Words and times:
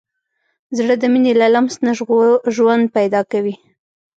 زړه 0.77 0.95
د 1.01 1.03
مینې 1.13 1.33
له 1.41 1.47
لمس 1.53 1.75
نه 1.85 1.91
ژوند 2.55 2.83
پیدا 2.97 3.21
کوي. 3.31 3.55